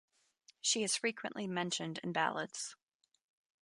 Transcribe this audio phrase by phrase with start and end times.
[0.61, 2.75] She is frequently mentioned in ballads.